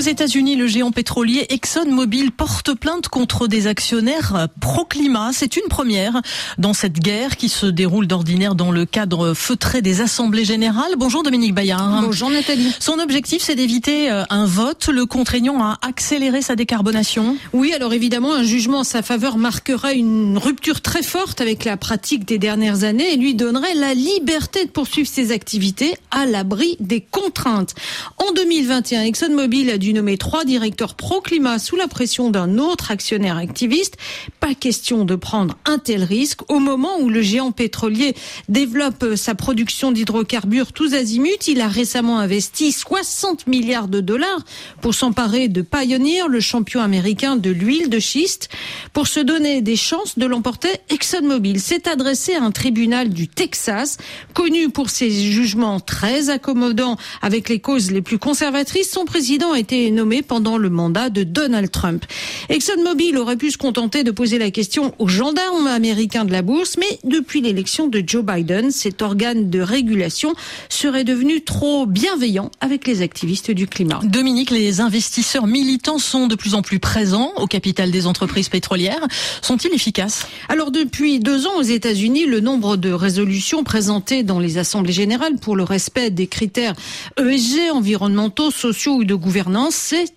[0.00, 5.28] Aux États-Unis, le géant pétrolier ExxonMobil porte plainte contre des actionnaires pro-climat.
[5.34, 6.22] C'est une première
[6.56, 10.92] dans cette guerre qui se déroule d'ordinaire dans le cadre feutré des assemblées générales.
[10.96, 12.00] Bonjour Dominique Bayard.
[12.00, 12.74] Bonjour Nathalie.
[12.80, 17.36] Son objectif, c'est d'éviter euh, un vote le contraignant à accélérer sa décarbonation.
[17.52, 21.76] Oui, alors évidemment, un jugement en sa faveur marquera une rupture très forte avec la
[21.76, 26.78] pratique des dernières années et lui donnerait la liberté de poursuivre ses activités à l'abri
[26.80, 27.74] des contraintes.
[28.16, 33.36] En 2021, ExxonMobil a dû nommer trois directeurs pro-climat sous la pression d'un autre actionnaire
[33.36, 33.96] activiste.
[34.40, 38.14] Pas question de prendre un tel risque au moment où le géant pétrolier
[38.48, 41.46] développe sa production d'hydrocarbures tous azimuts.
[41.46, 44.44] Il a récemment investi 60 milliards de dollars
[44.80, 48.48] pour s'emparer de Pioneer, le champion américain de l'huile de schiste.
[48.92, 53.98] Pour se donner des chances de l'emporter, ExxonMobil s'est adressé à un tribunal du Texas,
[54.34, 58.90] connu pour ses jugements très accommodants avec les causes les plus conservatrices.
[58.90, 62.04] Son président a été nommé pendant le mandat de Donald Trump.
[62.48, 66.76] ExxonMobil aurait pu se contenter de poser la question aux gendarmes américains de la bourse,
[66.78, 70.34] mais depuis l'élection de Joe Biden, cet organe de régulation
[70.68, 74.00] serait devenu trop bienveillant avec les activistes du climat.
[74.04, 79.06] Dominique, les investisseurs militants sont de plus en plus présents au capital des entreprises pétrolières.
[79.42, 80.26] Sont-ils efficaces?
[80.48, 85.36] Alors depuis deux ans aux États-Unis, le nombre de résolutions présentées dans les assemblées générales
[85.36, 86.74] pour le respect des critères
[87.18, 89.69] ESG, environnementaux, sociaux ou de gouvernance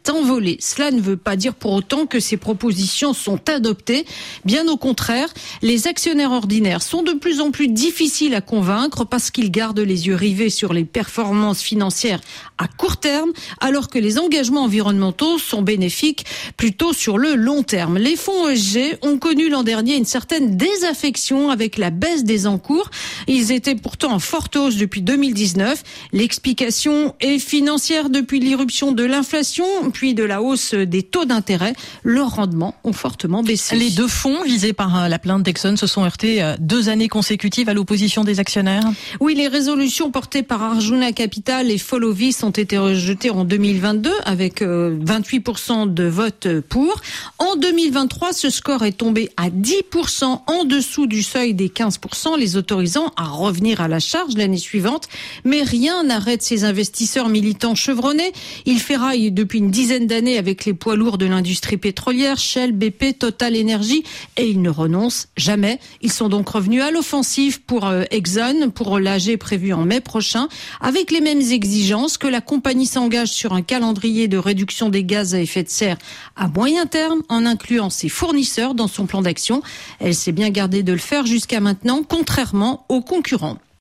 [0.10, 0.58] envolé.
[0.60, 4.06] Cela ne veut pas dire pour autant que ces propositions sont adoptées.
[4.46, 9.32] Bien au contraire, les actionnaires ordinaires sont de plus en plus difficiles à convaincre parce
[9.32, 12.22] qu'ils gardent les yeux rivés sur les performances financières
[12.58, 16.26] à court terme, alors que les engagements environnementaux sont bénéfiques
[16.58, 17.98] plutôt sur le long terme.
[17.98, 22.90] Les fonds ESG ont connu l'an dernier une certaine désaffection avec la baisse des encours.
[23.28, 25.84] Ils étaient pourtant en forte hausse depuis 2019.
[26.12, 31.74] L'explication est financière depuis l'irruption de l'inflation, puis de la hausse des taux d'intérêt.
[32.04, 33.76] Leurs rendements ont fortement baissé.
[33.76, 37.08] Les deux fonds visés par euh, la plainte d'Exxon se sont heurtés euh, deux années
[37.08, 38.84] consécutives à l'opposition des actionnaires.
[39.20, 44.62] Oui, les résolutions portées par Arjuna Capital et Follovis ont été rejetées en 2022 avec
[44.62, 47.02] 28% euh, de votes pour.
[47.40, 52.58] En 2023, ce score est tombé à 10% en dessous du seuil des 15%, les
[52.58, 55.08] autorisant à revenir à la charge l'année suivante.
[55.44, 58.32] Mais rien n'arrête ces investisseurs militants chevronnés.
[58.66, 63.18] Ils ferraillent depuis une dizaine d'années avec les poids lourds de l'industrie pétrolière, Shell, BP,
[63.18, 64.04] Total Energy,
[64.38, 65.80] et ils ne renoncent jamais.
[66.02, 70.48] Ils sont donc revenus à l'offensive pour euh, Exxon, pour l'AG prévu en mai prochain,
[70.82, 75.36] avec les mêmes exigences que la compagnie s'engage sur un calendrier de réduction des gaz
[75.36, 75.98] à effet de serre
[76.36, 79.62] à moyen terme, en incluant ses fournisseurs dans son plan d'action.
[80.00, 83.64] Elle s'est bien gardée de le faire jusqu'à maintenant, contrairement aux concurrents.